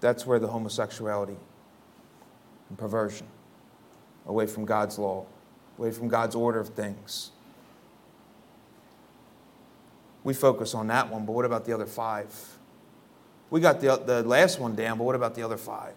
[0.00, 1.36] That's where the homosexuality
[2.68, 3.26] and perversion,
[4.26, 5.24] away from God's law,
[5.78, 7.30] away from God's order of things.
[10.24, 12.34] We focus on that one, but what about the other five?
[13.48, 15.94] We got the, the last one down, but what about the other five?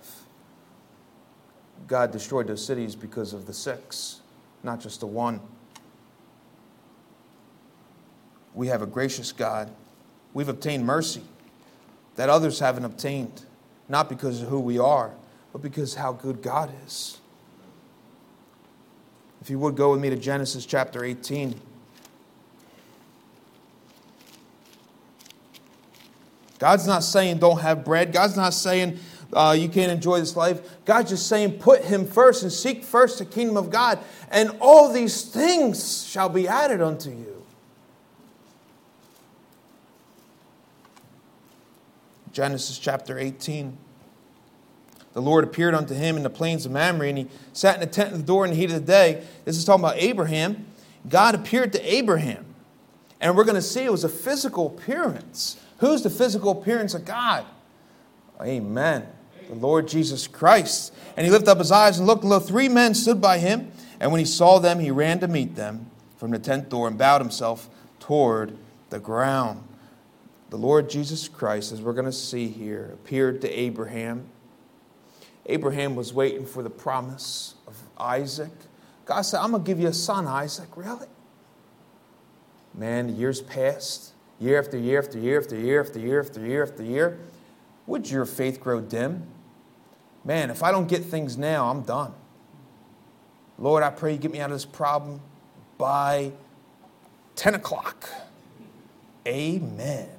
[1.88, 4.22] God destroyed those cities because of the six,
[4.62, 5.42] not just the one
[8.54, 9.70] we have a gracious God.
[10.34, 11.24] We've obtained mercy
[12.16, 13.44] that others haven't obtained,
[13.88, 15.12] not because of who we are,
[15.54, 17.20] but because how good God is.
[19.42, 21.60] If you would go with me to Genesis chapter 18.
[26.60, 28.12] God's not saying don't have bread.
[28.12, 29.00] God's not saying
[29.32, 30.62] uh, you can't enjoy this life.
[30.86, 34.92] God's just saying, put Him first and seek first the kingdom of God, and all
[34.92, 37.38] these things shall be added unto you.
[42.32, 43.78] Genesis chapter 18.
[45.13, 47.88] The Lord appeared unto him in the plains of Mamre, and he sat in the
[47.88, 49.26] tent of the door in the heat of the day.
[49.44, 50.68] This is talking about Abraham.
[51.08, 52.46] God appeared to Abraham.
[53.20, 55.60] And we're going to see it was a physical appearance.
[55.80, 57.46] Who's the physical appearance of God?
[58.42, 59.08] Amen.
[59.50, 60.94] The Lord Jesus Christ.
[61.18, 63.72] And he lifted up his eyes and looked, and lo, three men stood by him.
[64.00, 66.98] And when he saw them, he ran to meet them from the tent door and
[66.98, 68.58] bowed himself toward
[68.89, 69.63] the ground.
[70.50, 74.28] The Lord Jesus Christ, as we're going to see here, appeared to Abraham.
[75.46, 78.52] Abraham was waiting for the promise of Isaac.
[79.06, 80.70] God said, I'm going to give you a son, Isaac.
[80.76, 81.08] Really?
[82.74, 86.84] Man, years passed, year after year after year after year after year after year after
[86.84, 87.20] year.
[87.86, 89.24] Would your faith grow dim?
[90.24, 92.14] Man, if I don't get things now, I'm done.
[93.58, 95.22] Lord, I pray you get me out of this problem
[95.78, 96.32] by
[97.36, 98.10] 10 o'clock.
[99.28, 100.19] Amen.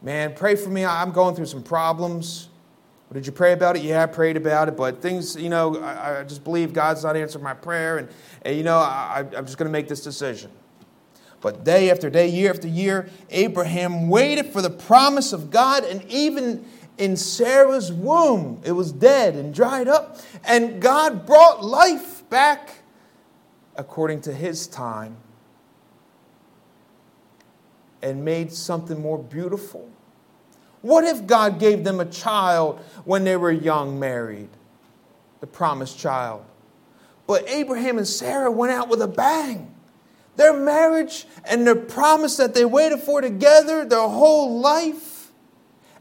[0.00, 0.84] Man, pray for me.
[0.84, 2.48] I'm going through some problems.
[3.12, 3.82] Did you pray about it?
[3.82, 7.16] Yeah, I prayed about it, but things, you know, I, I just believe God's not
[7.16, 8.08] answering my prayer, and,
[8.42, 10.50] and you know, I, I'm just going to make this decision.
[11.40, 16.04] But day after day, year after year, Abraham waited for the promise of God, and
[16.10, 16.66] even
[16.98, 20.18] in Sarah's womb, it was dead and dried up.
[20.44, 22.82] And God brought life back
[23.76, 25.16] according to his time
[28.02, 29.88] and made something more beautiful.
[30.82, 34.50] What if God gave them a child when they were young, married?
[35.40, 36.44] The promised child.
[37.26, 39.74] But Abraham and Sarah went out with a bang.
[40.36, 45.30] Their marriage and their promise that they waited for together their whole life.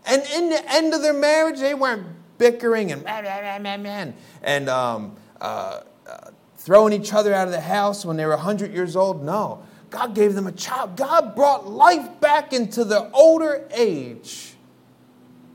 [0.05, 2.07] And in the end of their marriage, they weren't
[2.37, 7.51] bickering and man, man, man, man, and um, uh, uh, throwing each other out of
[7.51, 9.23] the house when they were 100 years old.
[9.23, 10.97] No, God gave them a child.
[10.97, 14.53] God brought life back into the older age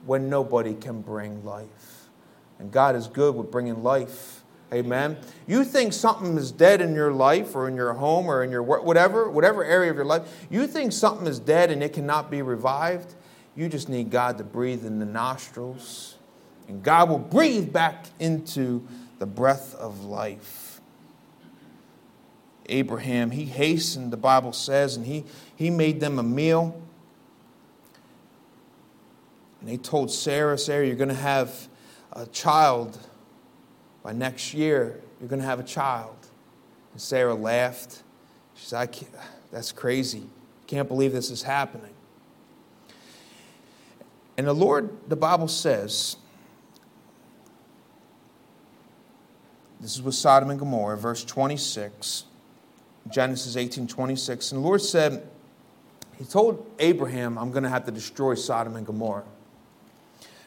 [0.06, 2.08] when nobody can bring life.
[2.58, 4.42] And God is good with bringing life.
[4.72, 5.18] Amen.
[5.46, 8.62] You think something is dead in your life or in your home or in your
[8.62, 12.40] whatever, whatever area of your life, you think something is dead and it cannot be
[12.40, 13.14] revived.
[13.54, 16.16] You just need God to breathe in the nostrils,
[16.68, 18.86] and God will breathe back into
[19.18, 20.61] the breath of life.
[22.72, 26.80] Abraham, he hastened, the Bible says, and he, he made them a meal.
[29.60, 31.68] And they told Sarah, Sarah, you're going to have
[32.12, 32.98] a child
[34.02, 35.00] by next year.
[35.20, 36.16] You're going to have a child.
[36.92, 38.02] And Sarah laughed.
[38.54, 39.06] She said, "I
[39.50, 40.24] That's crazy.
[40.66, 41.92] Can't believe this is happening.
[44.36, 46.16] And the Lord, the Bible says,
[49.80, 52.24] this is with Sodom and Gomorrah, verse 26,
[53.10, 54.52] Genesis 18 26.
[54.52, 55.26] And the Lord said,
[56.18, 59.24] He told Abraham, I'm going to have to destroy Sodom and Gomorrah.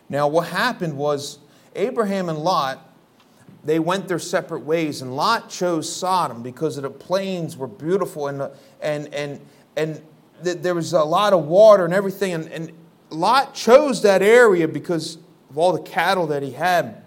[0.10, 1.40] Now, what happened was
[1.76, 2.88] Abraham and Lot,
[3.64, 8.52] they went their separate ways, and Lot chose Sodom because the plains were beautiful and,
[8.82, 9.42] and, and,
[9.76, 10.02] and
[10.42, 12.34] there was a lot of water and everything.
[12.34, 12.72] And, and
[13.10, 15.18] Lot chose that area because
[15.50, 17.05] of all the cattle that he had.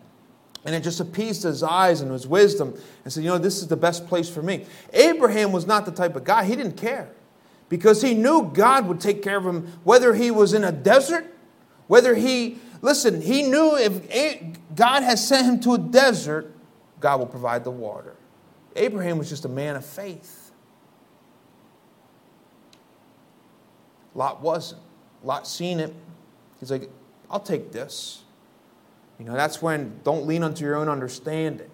[0.64, 3.68] And it just appeased his eyes and his wisdom and said, You know, this is
[3.68, 4.66] the best place for me.
[4.92, 7.11] Abraham was not the type of guy, he didn't care
[7.68, 11.27] because he knew God would take care of him, whether he was in a desert,
[11.87, 16.53] whether he Listen, he knew if God has sent him to a desert,
[17.01, 18.14] God will provide the water.
[18.77, 20.53] Abraham was just a man of faith.
[24.14, 24.83] Lot wasn't.
[25.25, 25.94] Lot seen it.
[26.61, 26.88] He's like,
[27.31, 28.23] I'll take this.
[29.18, 31.70] You know, that's when don't lean unto your own understanding.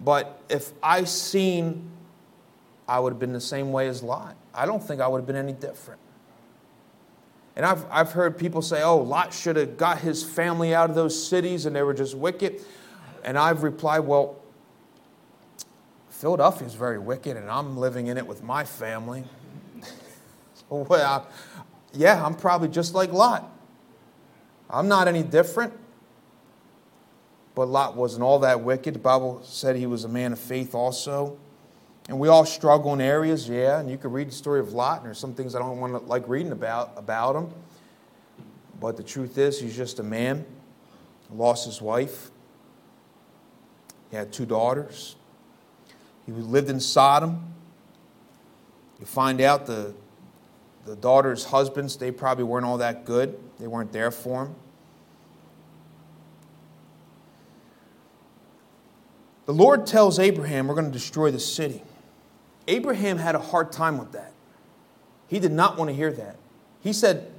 [0.00, 1.90] But if I seen,
[2.86, 4.36] I would have been the same way as Lot.
[4.52, 6.00] I don't think I would have been any different.
[7.56, 10.96] And I've, I've heard people say, oh, Lot should have got his family out of
[10.96, 12.60] those cities and they were just wicked.
[13.22, 14.36] And I've replied, well,
[16.10, 19.24] Philadelphia is very wicked and I'm living in it with my family.
[20.68, 21.28] well,
[21.92, 23.48] yeah, I'm probably just like Lot.
[24.68, 25.72] I'm not any different.
[27.54, 28.94] But Lot wasn't all that wicked.
[28.94, 31.38] The Bible said he was a man of faith also.
[32.08, 34.98] And we all struggle in areas, yeah, and you can read the story of Lot,
[34.98, 37.48] and there's some things I don't want to like reading about, about him.
[38.78, 40.44] But the truth is, he's just a man,
[41.30, 42.30] lost his wife,
[44.10, 45.16] he had two daughters,
[46.26, 47.54] he lived in Sodom.
[49.00, 49.94] You find out the
[50.86, 53.38] the daughter's husbands, they probably weren't all that good.
[53.58, 54.54] They weren't there for him.
[59.46, 61.82] The Lord tells Abraham, We're going to destroy the city.
[62.66, 64.32] Abraham had a hard time with that.
[65.28, 66.36] He did not want to hear that.
[66.80, 67.30] He said,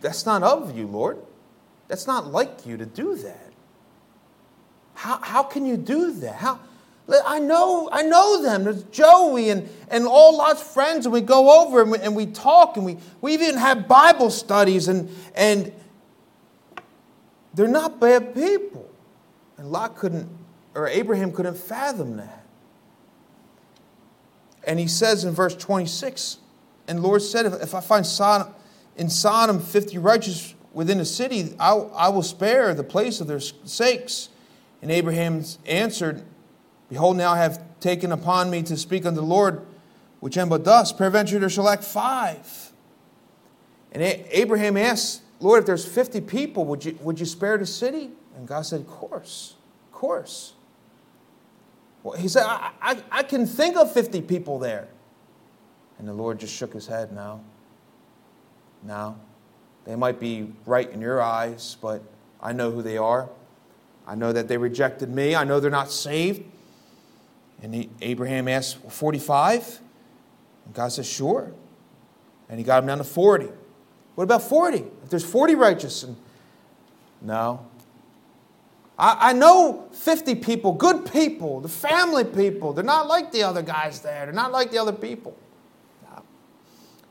[0.00, 1.18] That's not of you, Lord.
[1.88, 3.52] That's not like you to do that.
[4.94, 6.36] How, how can you do that?
[6.36, 6.60] How,
[7.26, 8.64] I know, I know them.
[8.64, 12.26] There's Joey and, and all Lot's friends, and we go over and we, and we
[12.26, 15.72] talk, and we, we even have Bible studies, and, and
[17.54, 18.88] they're not bad people.
[19.58, 20.28] And Lot couldn't,
[20.74, 22.44] or Abraham couldn't fathom that.
[24.64, 26.38] And he says in verse 26,
[26.88, 28.54] and Lord said, If I find Sodom,
[28.96, 33.40] in Sodom 50 righteous within the city, I, I will spare the place of their
[33.40, 34.28] sakes.
[34.80, 36.22] And Abraham answered,
[36.88, 39.64] Behold, now I have taken upon me to speak unto the Lord,
[40.20, 40.98] which am but dust.
[40.98, 42.72] Peradventure there shall lack five.
[43.92, 48.10] And Abraham asked, Lord, if there's 50 people, would you, would you spare the city?
[48.36, 49.56] And God said, Of course,
[49.86, 50.54] of course.
[52.02, 54.88] Well, he said, I, I, I can think of 50 people there.
[55.98, 57.40] And the Lord just shook his head, now.
[58.82, 59.16] Now,
[59.84, 62.02] They might be right in your eyes, but
[62.40, 63.28] I know who they are.
[64.06, 65.36] I know that they rejected me.
[65.36, 66.42] I know they're not saved.
[67.62, 69.80] And he, Abraham asked, 45?
[70.66, 71.52] And God says, Sure.
[72.48, 73.48] And he got him down to 40.
[74.16, 74.78] What about 40?
[75.04, 76.16] If there's 40 righteous, and
[77.20, 77.64] no.
[78.98, 82.72] I, I know 50 people, good people, the family people.
[82.72, 84.26] They're not like the other guys there.
[84.26, 85.36] They're not like the other people.
[86.02, 86.22] No.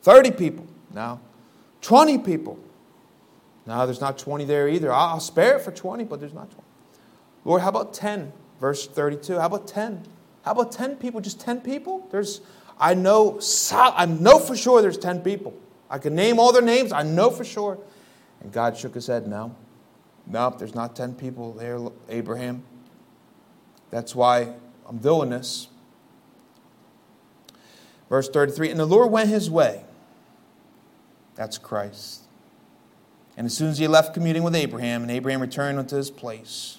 [0.02, 0.66] 30 people.
[0.94, 1.20] No.
[1.82, 2.58] 20 people.
[3.66, 4.92] No, there's not 20 there either.
[4.92, 6.62] I'll spare it for 20, but there's not 20.
[7.44, 8.32] Lord, how about 10?
[8.60, 9.38] Verse 32.
[9.38, 10.04] How about 10?
[10.44, 11.20] How about 10 people?
[11.20, 12.06] Just 10 people?
[12.10, 12.40] There's,
[12.78, 13.40] I know,
[13.72, 15.54] I know for sure there's 10 people.
[15.90, 16.92] I can name all their names.
[16.92, 17.78] I know for sure.
[18.40, 19.54] And God shook his head, no.
[20.26, 22.62] Nope, there's not 10 people there, Abraham.
[23.90, 24.54] That's why
[24.88, 25.68] I'm doing this.
[28.08, 29.84] Verse 33 And the Lord went his way.
[31.34, 32.22] That's Christ.
[33.36, 36.78] And as soon as he left communing with Abraham, and Abraham returned unto his place,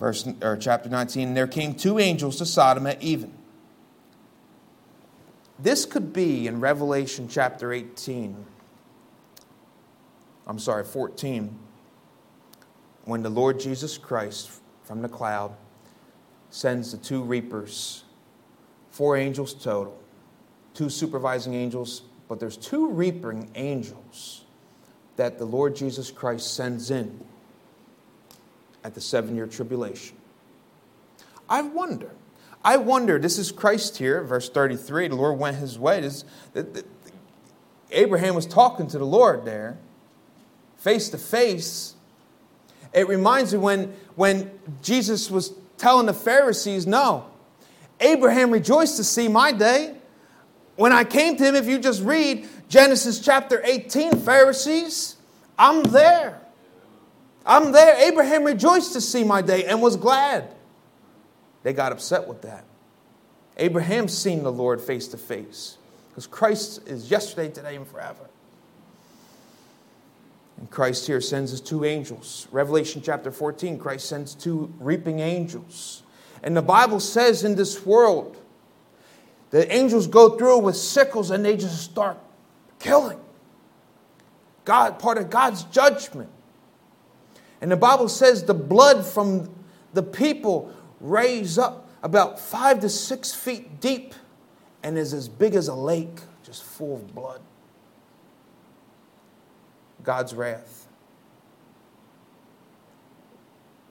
[0.00, 3.30] verse or chapter 19 there came two angels to sodom at even
[5.58, 8.46] this could be in revelation chapter 18
[10.50, 11.58] i'm sorry 14
[13.04, 14.50] when the lord jesus christ
[14.84, 15.54] from the cloud
[16.50, 18.04] sends the two reapers
[18.90, 19.98] four angels total
[20.74, 24.44] two supervising angels but there's two reaping angels
[25.16, 27.18] that the lord jesus christ sends in
[28.84, 30.16] at the seven year tribulation.
[31.48, 32.10] I wonder.
[32.62, 35.08] I wonder, this is Christ here, verse 33.
[35.08, 36.00] The Lord went his way.
[36.00, 36.24] This,
[37.90, 39.78] Abraham was talking to the Lord there,
[40.80, 41.94] face to face.
[42.92, 44.50] It reminds me when, when
[44.82, 47.26] Jesus was telling the Pharisees, No,
[48.00, 49.94] Abraham rejoiced to see my day.
[50.76, 55.16] When I came to him, if you just read Genesis chapter 18, Pharisees,
[55.58, 56.40] I'm there.
[57.44, 57.96] I'm there.
[58.08, 60.54] Abraham rejoiced to see my day and was glad.
[61.62, 62.64] They got upset with that.
[63.58, 65.76] Abraham's seen the Lord face to face
[66.08, 68.29] because Christ is yesterday, today, and forever.
[70.60, 72.46] And Christ here sends his two angels.
[72.52, 76.02] Revelation chapter 14, Christ sends two reaping angels.
[76.42, 78.36] And the Bible says in this world,
[79.50, 82.18] the angels go through with sickles and they just start
[82.78, 83.18] killing.
[84.64, 86.30] God, part of God's judgment.
[87.60, 89.50] And the Bible says the blood from
[89.92, 94.14] the people raise up about five to six feet deep
[94.82, 97.40] and is as big as a lake, just full of blood.
[100.02, 100.86] God's wrath.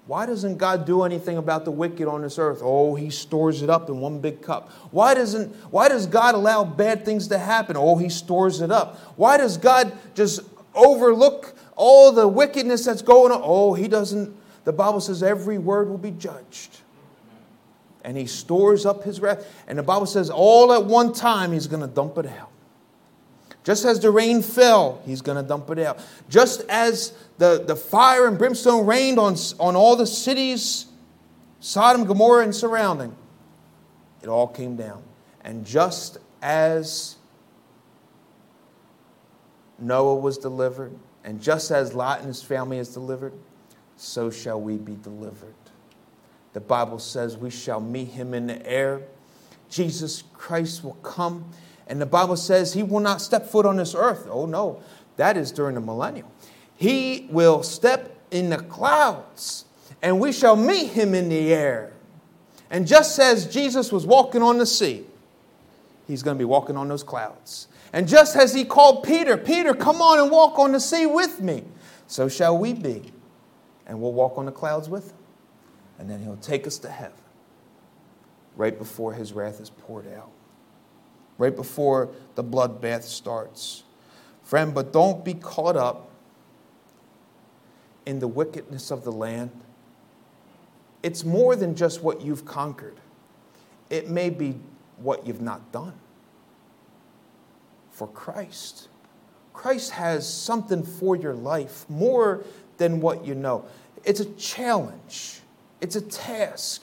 [0.08, 2.62] Why doesn't God do anything about the wicked on this earth?
[2.64, 4.72] Oh, he stores it up in one big cup.
[4.90, 7.78] Why doesn't why does God allow bad things to happen?
[7.78, 8.98] Oh, he stores it up.
[9.18, 10.42] Why does God just
[10.74, 13.42] overlook all the wickedness that's going on.
[13.44, 14.36] Oh, he doesn't.
[14.66, 16.82] The Bible says every word will be judged.
[18.04, 19.46] And he stores up his wrath.
[19.68, 22.49] And the Bible says all at one time he's going to dump it out.
[23.64, 26.00] Just as the rain fell, he's going to dump it out.
[26.30, 30.86] Just as the, the fire and brimstone rained on, on all the cities,
[31.60, 33.16] Sodom, Gomorrah, and surrounding,
[34.22, 35.04] it all came down.
[35.42, 37.18] And just as
[39.78, 43.34] Noah was delivered, and just as Lot and his family is delivered,
[43.98, 45.54] so shall we be delivered.
[46.54, 49.02] The Bible says we shall meet him in the air.
[49.70, 51.52] Jesus Christ will come.
[51.90, 54.28] And the Bible says he will not step foot on this earth.
[54.30, 54.82] Oh, no,
[55.18, 56.28] that is during the millennium.
[56.76, 59.66] He will step in the clouds,
[60.02, 61.92] and we shall meet him in the air.
[62.70, 65.06] And just as Jesus was walking on the sea,
[66.08, 67.68] he's going to be walking on those clouds.
[67.92, 71.42] And just as he called Peter, Peter, come on and walk on the sea with
[71.42, 71.64] me,
[72.08, 73.12] so shall we be.
[73.88, 75.18] And we'll walk on the clouds with him.
[75.98, 77.18] And then he'll take us to heaven
[78.56, 80.30] right before his wrath is poured out,
[81.40, 83.84] right before the bloodbath starts.
[84.44, 86.12] Friend, but don't be caught up
[88.06, 89.50] in the wickedness of the land.
[91.02, 92.98] It's more than just what you've conquered,
[93.90, 94.60] it may be
[94.98, 95.94] what you've not done
[97.90, 98.88] for Christ.
[99.54, 102.46] Christ has something for your life more
[102.78, 103.66] than what you know.
[104.06, 105.42] It's a challenge,
[105.82, 106.82] it's a task,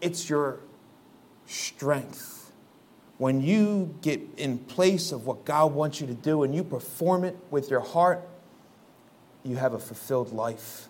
[0.00, 0.58] it's your
[1.46, 2.39] strength.
[3.20, 7.22] When you get in place of what God wants you to do and you perform
[7.22, 8.26] it with your heart,
[9.42, 10.88] you have a fulfilled life.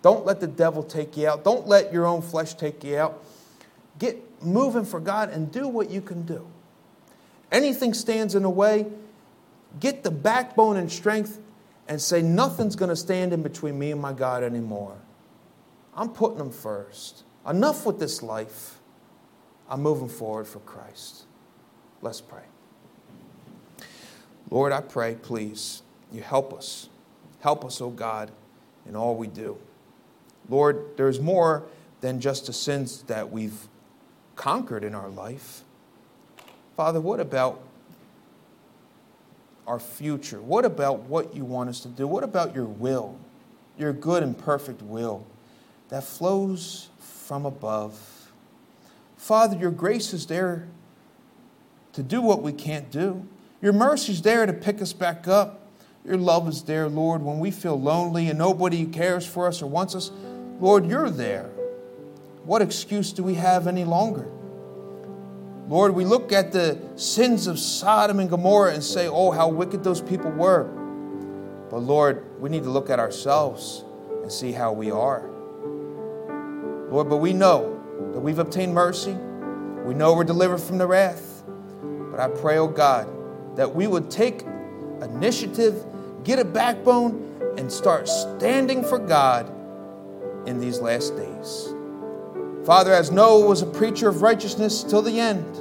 [0.00, 1.44] Don't let the devil take you out.
[1.44, 3.22] Don't let your own flesh take you out.
[3.98, 6.46] Get moving for God and do what you can do.
[7.52, 8.86] Anything stands in the way,
[9.80, 11.38] get the backbone and strength
[11.88, 14.96] and say, Nothing's going to stand in between me and my God anymore.
[15.94, 17.24] I'm putting Him first.
[17.46, 18.78] Enough with this life.
[19.72, 21.22] I'm moving forward for Christ.
[22.02, 22.42] Let's pray.
[24.50, 26.90] Lord, I pray, please, you help us.
[27.40, 28.30] Help us, O oh God,
[28.86, 29.56] in all we do.
[30.50, 31.64] Lord, there's more
[32.02, 33.66] than just the sins that we've
[34.36, 35.62] conquered in our life.
[36.76, 37.62] Father, what about
[39.66, 40.42] our future?
[40.42, 42.06] What about what you want us to do?
[42.06, 43.16] What about your will,
[43.78, 45.24] your good and perfect will
[45.88, 48.21] that flows from above?
[49.22, 50.66] Father, your grace is there
[51.92, 53.24] to do what we can't do.
[53.60, 55.60] Your mercy is there to pick us back up.
[56.04, 59.66] Your love is there, Lord, when we feel lonely and nobody cares for us or
[59.66, 60.10] wants us.
[60.58, 61.44] Lord, you're there.
[62.42, 64.26] What excuse do we have any longer?
[65.68, 69.84] Lord, we look at the sins of Sodom and Gomorrah and say, oh, how wicked
[69.84, 70.64] those people were.
[71.70, 73.84] But Lord, we need to look at ourselves
[74.20, 75.30] and see how we are.
[76.90, 77.81] Lord, but we know
[78.12, 79.12] that we've obtained mercy.
[79.84, 81.42] We know we're delivered from the wrath.
[82.10, 83.08] But I pray, oh God,
[83.56, 84.42] that we would take
[85.00, 85.84] initiative,
[86.24, 89.50] get a backbone, and start standing for God
[90.46, 91.74] in these last days.
[92.64, 95.58] Father, as Noah was a preacher of righteousness till the end,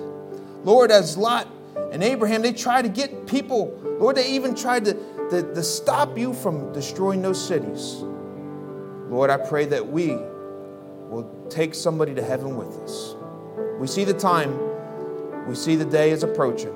[0.64, 1.48] Lord, as Lot
[1.92, 4.94] and Abraham, they tried to get people, Lord, they even tried to,
[5.32, 7.96] to, to stop you from destroying those cities.
[9.10, 10.18] Lord, I pray that we
[11.52, 13.16] take somebody to heaven with us.
[13.80, 14.58] We see the time,
[15.47, 16.76] we see the day is approaching.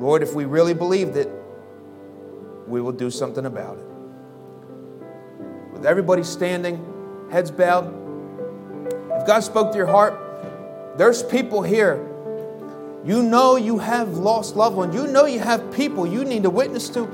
[0.00, 1.28] Lord, if we really believed it,
[2.66, 3.84] we will do something about it.
[5.72, 7.86] With everybody standing, heads bowed,
[9.12, 12.04] if God spoke to your heart, there's people here.
[13.04, 14.94] You know you have lost loved ones.
[14.94, 17.06] You know you have people you need to witness to.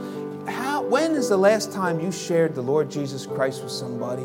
[0.46, 4.24] How, when is the last time you shared the Lord Jesus Christ with somebody?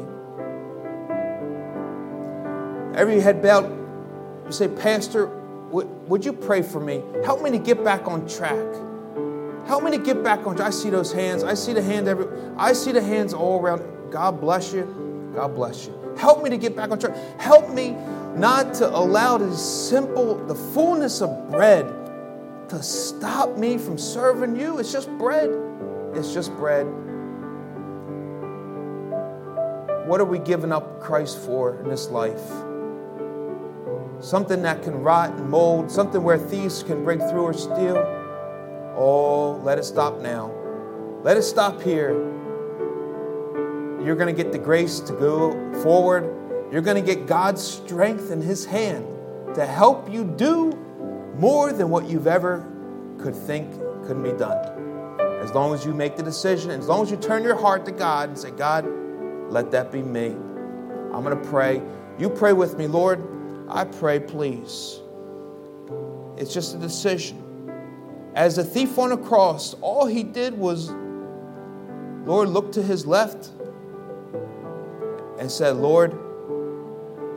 [3.00, 3.72] Every head bowed,
[4.46, 5.28] you say, Pastor,
[5.72, 7.02] would, would you pray for me?
[7.24, 8.66] Help me to get back on track.
[9.68, 10.68] Help me to get back on track.
[10.68, 11.46] I see those hands.
[11.46, 12.28] I see the hand every
[12.58, 14.12] I see the hands all around.
[14.12, 15.32] God bless you.
[15.34, 15.94] God bless you.
[16.18, 17.16] Help me to get back on track.
[17.40, 17.96] Help me
[18.36, 21.88] not to allow the simple, the fullness of bread
[22.68, 24.78] to stop me from serving you.
[24.78, 25.50] It's just bread.
[26.16, 26.86] It's just bread.
[30.06, 32.69] What are we giving up Christ for in this life?
[34.20, 37.98] Something that can rot and mold, something where thieves can break through or steal.
[38.96, 40.52] Oh, let it stop now.
[41.24, 42.12] Let it stop here.
[44.04, 45.52] You're going to get the grace to go
[45.84, 46.24] forward.
[46.72, 49.06] You're going to get God's strength in His hand
[49.56, 50.72] to help you do
[51.38, 52.66] more than what you've ever
[53.20, 53.72] could think
[54.06, 54.58] couldn't be done.
[55.42, 57.92] As long as you make the decision, as long as you turn your heart to
[57.92, 58.86] God and say, God,
[59.50, 60.28] let that be me.
[60.28, 61.82] I'm going to pray.
[62.18, 63.24] You pray with me, Lord.
[63.70, 65.00] I pray, please.
[66.38, 67.46] It's just a decision.
[68.34, 70.90] As the thief on the cross, all he did was,
[72.26, 73.50] Lord, look to his left
[75.40, 76.12] and said, Lord,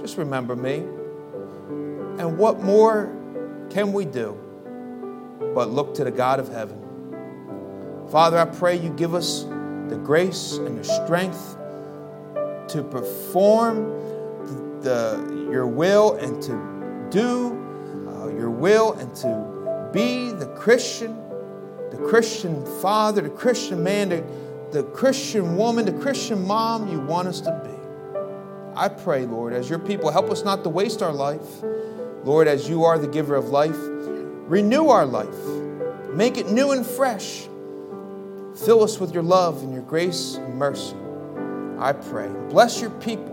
[0.01, 0.76] just remember me.
[2.18, 3.16] And what more
[3.70, 4.39] can we do
[5.55, 6.78] but look to the God of heaven?
[8.11, 9.45] Father, I pray you give us
[9.89, 11.57] the grace and the strength
[12.68, 13.91] to perform
[14.83, 17.53] the, your will and to do
[18.09, 21.14] uh, your will and to be the Christian,
[21.90, 24.24] the Christian father, the Christian man, the,
[24.72, 27.70] the Christian woman, the Christian mom you want us to be.
[28.74, 31.62] I pray, Lord, as your people, help us not to waste our life.
[32.24, 35.28] Lord, as you are the giver of life, renew our life,
[36.14, 37.46] make it new and fresh.
[38.64, 40.96] Fill us with your love and your grace and mercy.
[41.78, 42.28] I pray.
[42.48, 43.32] Bless your people.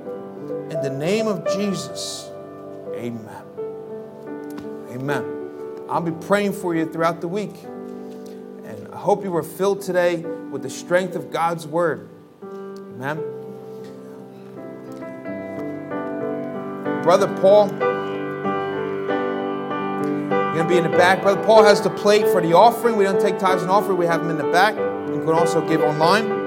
[0.50, 2.32] In the name of Jesus,
[2.95, 3.43] amen.
[4.89, 5.86] Amen.
[5.88, 7.54] I'll be praying for you throughout the week.
[7.64, 12.10] And I hope you were filled today with the strength of God's word.
[12.43, 13.18] Amen.
[17.04, 17.80] Brother Paul, you're
[20.54, 21.22] going to be in the back.
[21.22, 22.97] Brother Paul has the plate for the offering.
[22.97, 24.76] We don't take tithes and offering, we have them in the back.
[24.76, 26.39] You can also give online.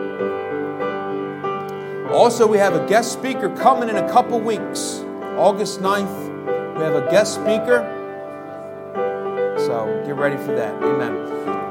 [2.12, 5.02] Also, we have a guest speaker coming in a couple weeks.
[5.38, 7.88] August 9th, we have a guest speaker.
[9.58, 10.74] So get ready for that.
[10.82, 11.61] Amen.